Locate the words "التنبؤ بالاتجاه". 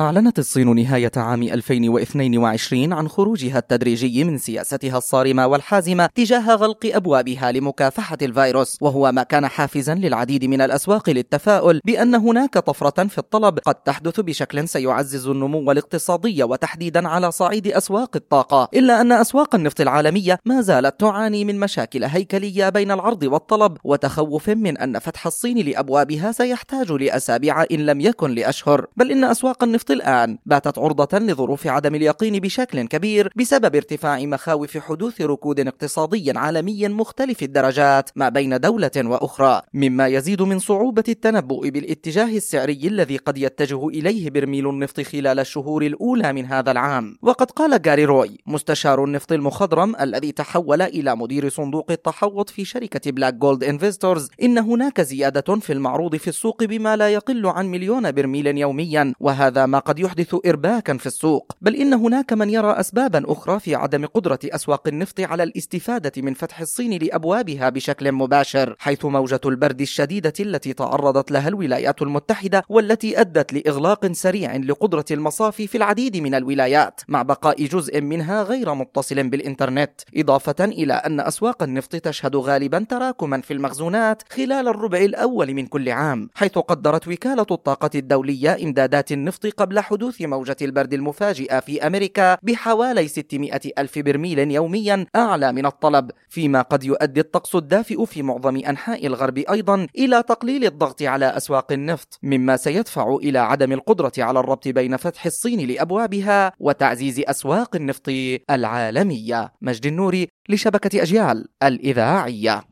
41.08-42.36